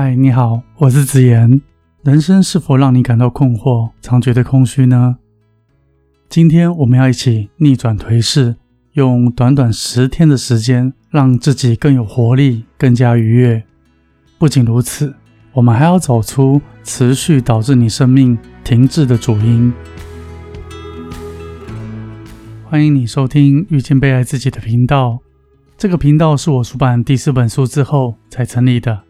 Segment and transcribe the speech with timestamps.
[0.00, 1.60] 嗨，你好，我是子言。
[2.04, 5.18] 人生是否让你感到困惑，常觉得空虚呢？
[6.28, 8.54] 今天我们要一起逆转颓势，
[8.92, 13.64] 用短短十天的时间，让自己更有活力，更加愉悦。
[14.38, 15.12] 不仅如此，
[15.54, 19.72] 我们还要走出持续导致你生命停滞的主因。
[22.66, 25.18] 欢迎你收听遇见被爱自己的频道。
[25.76, 29.02] 这个频道是我出版第四本书之后才成立的，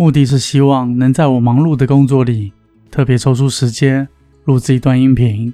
[0.00, 2.54] 目的是希望能在我忙碌的工作里，
[2.90, 4.08] 特别抽出时间
[4.44, 5.52] 录制一段音频，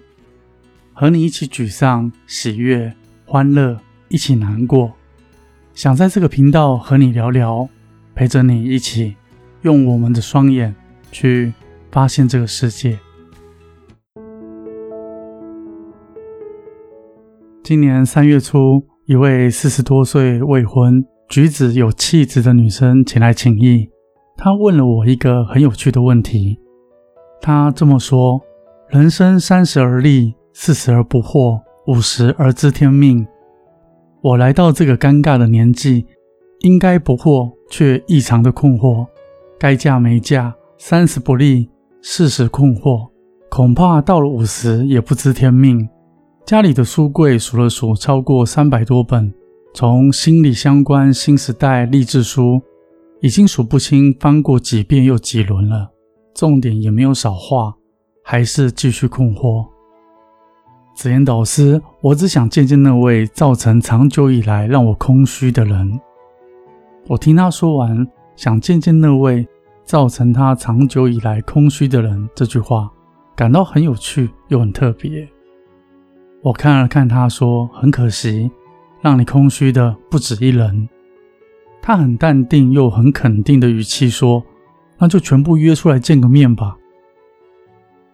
[0.92, 3.76] 和你一起沮丧、喜悦、欢乐，
[4.08, 4.92] 一起难过。
[5.74, 7.68] 想在这个频道和你聊聊，
[8.14, 9.16] 陪着你一起
[9.62, 10.72] 用我们的双眼
[11.10, 11.52] 去
[11.90, 13.00] 发现这个世界。
[17.64, 23.88] 今年三月初，一位四十多岁未婚、举止有气质的女生前来请益。
[24.36, 26.58] 他问了我一个很有趣的问题。
[27.40, 28.40] 他这么说
[28.88, 33.26] ：“人生三十而立，四十而不惑，五十而知天命。
[34.20, 36.04] 我来到这个尴尬的年纪，
[36.60, 39.06] 应该不惑，却异常的困惑。
[39.58, 41.70] 该嫁没嫁，三十不立，
[42.02, 43.08] 四十困惑，
[43.48, 45.88] 恐怕到了五十也不知天命。”
[46.44, 49.32] 家里的书柜数了数，超过三百多本，
[49.74, 52.60] 从心理相关、新时代励志书，
[53.26, 55.90] 已经数不清，翻过几遍又几轮了。
[56.32, 57.74] 重点也没有少画，
[58.22, 59.66] 还是继续困惑。
[60.94, 66.00] 紫言导师，我只想见见那位造成长久以来让我空虚的人。
[67.08, 68.06] 我听他说完
[68.36, 69.44] “想见见那位
[69.84, 72.88] 造成他长久以来空虚的人”这句话，
[73.34, 75.28] 感到很有趣又很特别。
[76.44, 78.48] 我看了看他，说：“很可惜，
[79.00, 80.88] 让你空虚的不止一人。”
[81.86, 84.42] 他很淡定又很肯定的语气说
[84.98, 86.76] ：“那就全部约出来见个面吧。”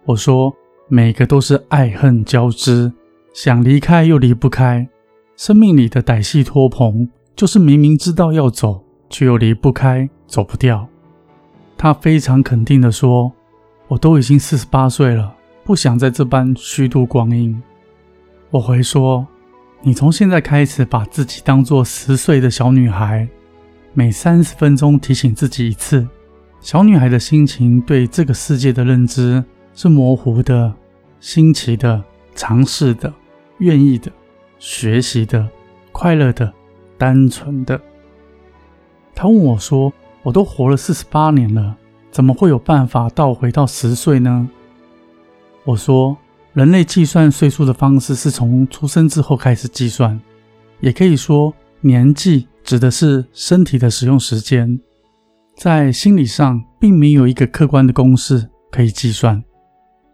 [0.05, 0.53] 我说
[0.87, 2.93] ：“每个都是爱恨交织，
[3.33, 4.87] 想离开又离不开。
[5.35, 10.87] 生命里的歹戏拖棚，就是明明知道要走，却又离不开，走不掉。”
[11.75, 13.33] 他非常肯定的说
[13.89, 17.59] ：“我都已经四十八岁了，不想在这般虚度光阴。”
[18.53, 19.25] 我回说
[19.81, 23.27] ：“你从现在开始把自己当做十岁的小女孩，
[23.93, 26.07] 每三十分钟提醒自己一次。
[26.59, 29.43] 小女孩的心情对这个世界的认知
[29.73, 30.73] 是模糊的、
[31.19, 32.03] 新奇的、
[32.35, 33.13] 尝试的、
[33.59, 34.11] 愿意的、
[34.59, 35.47] 学习的、
[35.91, 36.51] 快乐的、
[36.97, 37.79] 单纯的。”
[39.15, 39.93] 她问我说
[40.23, 41.75] ：“我都活了四十八年了，
[42.11, 44.49] 怎么会有办法倒回到十岁呢？”
[45.65, 46.17] 我说。
[46.53, 50.21] 人类计算岁数的方式是从出生之后开始计算，
[50.81, 54.79] 也可以说年纪指的是身体的使用时间，
[55.55, 59.43] 在心理上并没有一个客观的公式可以计算，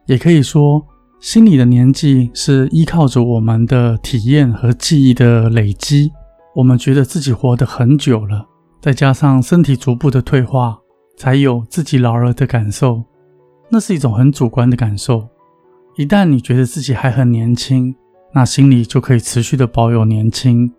[0.07, 0.85] 也可以说
[1.19, 6.11] 心理的年纪是依靠着我们的体验和记忆的累积，
[6.55, 8.45] 我们觉得自己活得很久了，
[8.81, 10.79] 再加上身体逐步的退化，
[11.17, 13.03] 才有自己老了的感受，
[13.69, 15.27] 那是一种很主观的感受。
[15.95, 17.95] 一旦你觉得自己还很年轻，
[18.33, 20.73] 那心里就可以持续的保有年轻。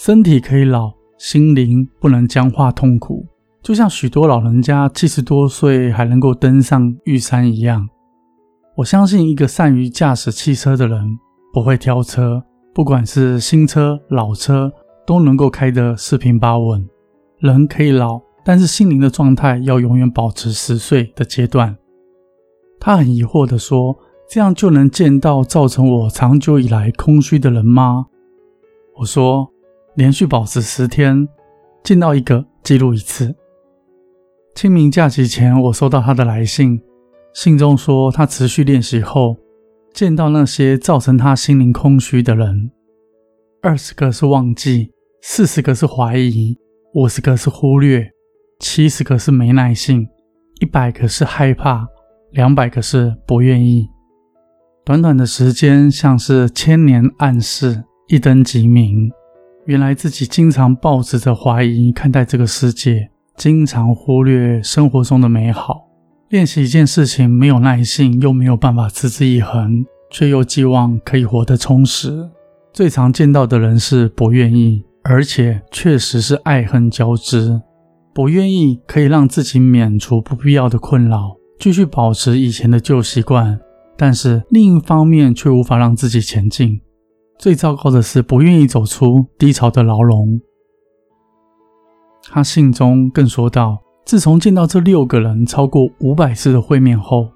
[0.00, 3.26] 身体可以老，心灵不能僵化痛苦。
[3.60, 7.88] 就像许多老人家七十多岁还能够登上玉山一样。
[8.76, 11.18] 我相信一个善于驾驶汽车的人
[11.52, 12.40] 不会挑车，
[12.72, 14.70] 不管是新车老车
[15.04, 16.88] 都能够开得四平八稳。
[17.40, 21.76] 人可以老，但是心灵的状态要永远保持十岁的阶段。
[22.78, 23.98] 他很疑惑地说。
[24.30, 28.04] 这样就能见到造成我长久以来空虚的人吗？
[28.98, 29.50] 我说，
[29.98, 31.26] 连续保持十天，
[31.82, 33.34] 见到一个记录一次。
[34.54, 36.80] 清明假期前，我收到他的来信，
[37.34, 39.36] 信中说他持续练习后，
[39.92, 42.70] 见到那些造成他心灵空虚的人，
[43.60, 46.56] 二十个是忘记，四十个是怀疑，
[46.94, 48.08] 五十个是忽略，
[48.60, 50.06] 七十个是没耐性，
[50.60, 51.84] 一百个是害怕，
[52.30, 53.88] 两百个是不愿意。
[54.84, 59.10] 短短的时间，像是千年暗示，一灯即明。
[59.68, 65.86] 原来自己经常抱持着怀疑看待这个世界，经常忽略生活中的美好。
[66.30, 72.30] 练习一件事情没有耐性，又没有办法持之以恒，却又寄望可以活得充实。
[72.72, 77.60] 最常见到的人是不愿意，而且确实是爱恨交织。
[78.14, 83.60] 不愿意可以让自己免除不必要的困扰，继续保持以前的旧习惯。
[83.98, 86.80] 但是另一方面却无法让自己前进。
[87.38, 90.40] 最糟糕的是，不愿意走出低潮的牢笼。
[92.30, 97.30] 他信中更说道：“自从见到这六个人超过五百次的会面后，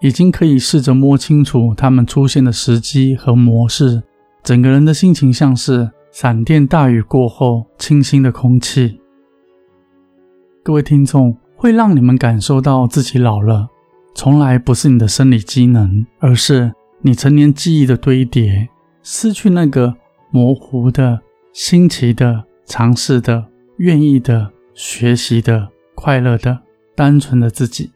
[0.00, 4.02] 已经可以试着摸清楚他们出现的时机和模式。
[4.42, 9.00] 整个人的心情像是闪电大雨过后清新的空气。
[10.64, 13.68] 各位听众，会让你们感受到自己老了，
[14.14, 16.72] 从来不是你的生理机能，而是
[17.02, 18.68] 你成年记忆的堆叠，
[19.08, 19.94] 失去那个
[20.32, 21.20] 模糊的、
[21.52, 25.68] 新奇的、尝试的、愿意的、学习的。
[25.94, 26.58] 快乐的、
[26.94, 27.90] 单纯的自己，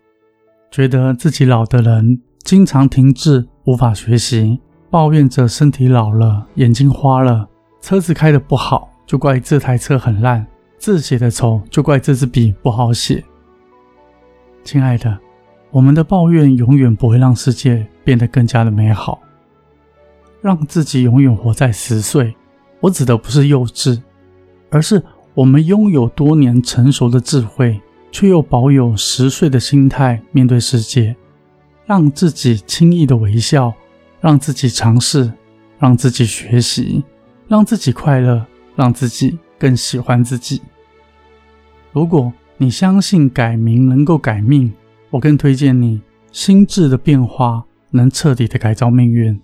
[0.71, 4.59] 觉得自己老的人，经常停滞，无法学习，
[4.89, 7.47] 抱怨着身体老了、眼睛花了，
[7.83, 10.47] 车子开的不好，就怪这台车很烂；
[10.79, 13.23] 字写的丑，就怪这支笔不好写。
[14.65, 15.19] 亲爱的，
[15.73, 19.21] 我们的抱怨永远不会让世界变得更加的美好，
[20.41, 22.35] 让自己永远活在十岁。
[22.81, 24.01] 我指的不是幼稚，
[24.71, 25.03] 而是
[25.35, 27.81] 我们拥有多年成熟的智慧。
[28.13, 31.15] 却又保有十岁的心态面对世界，
[31.87, 33.73] 让自己轻易的微笑，
[34.21, 35.33] 让自己尝试，
[35.79, 37.05] 让自己学习，
[37.47, 38.45] 让自己快乐，
[38.75, 40.61] 让自己更喜欢自己。
[41.93, 44.73] 如果你相信改名能够改命，
[45.11, 46.03] 我更推荐你
[46.33, 49.41] 心智的变化能彻底的改造命运。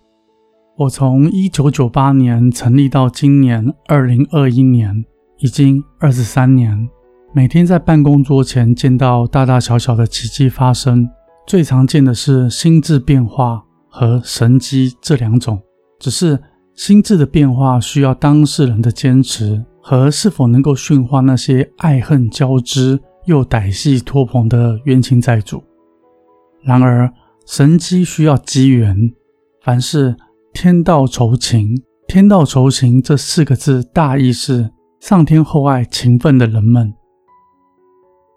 [0.78, 5.06] 我从一九九八年成立到今年二零二一年，
[5.38, 6.86] 已经二十三年。
[7.34, 11.08] 每天在办公桌前见到大大小小的奇迹发生，
[11.46, 15.58] 最常见的是心智变化和神机这两种。
[15.98, 16.38] 只是
[16.74, 25.64] 心智的变化需要当事人的坚持和是否能够驯化那些爱恨交织又歹戏托棚的冤亲债主。
[26.62, 27.10] 然而
[27.46, 28.94] 神机需要机缘，
[29.62, 30.14] 凡事
[30.56, 31.68] 天道酬勤，
[32.08, 34.66] 天道酬勤这四个字大意是
[35.00, 36.90] 上天厚爱勤奋的人们。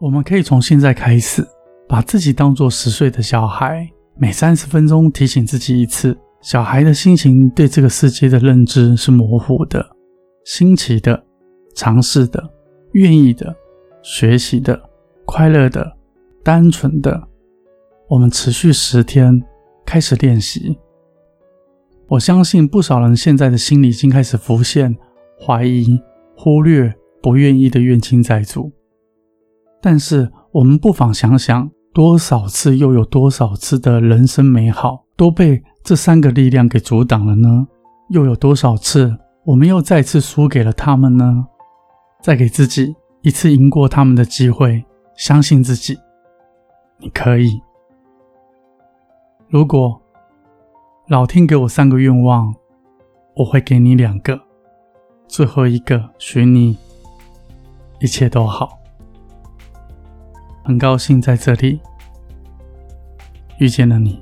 [0.01, 1.47] 我们可以从现在开始，
[1.87, 6.15] 把自己当作十岁的小孩，每三十分钟提醒自己一次。
[6.41, 9.89] 小孩的心情对这个世界的认知是模糊的、
[10.43, 11.23] 新奇的、
[11.73, 12.43] 尝试的、
[12.91, 13.55] 愿意的、
[14.03, 14.77] 学习的、
[15.25, 15.89] 快乐的、
[16.43, 17.17] 单纯的。
[18.09, 19.41] 我们持续十天
[19.85, 20.77] 开始练习。
[22.09, 24.97] 我相信不少人现在的心里已经开始浮现
[25.39, 26.01] 怀疑、
[26.35, 26.91] 忽略、
[27.21, 28.71] 不愿意的怨亲债主。
[29.79, 37.67] 但是，我们不妨想想，多少次又有多少次的人生美好都被这三个力量给阻挡了呢？
[38.09, 39.15] 又有多少次，
[39.45, 41.45] 我们又再次输给了他们呢？
[42.23, 44.83] 再给自己一次赢过他们的机会，
[45.15, 45.95] 相信自己，
[46.97, 47.51] 你可以。
[49.47, 50.01] 如果
[51.09, 52.53] 老天给我三个愿望，
[53.35, 54.39] 我会给你两个，
[55.27, 56.77] 最后一个许你
[57.99, 58.77] 一切都好。
[60.63, 61.81] 很高兴在这里
[63.57, 64.21] 遇见了你。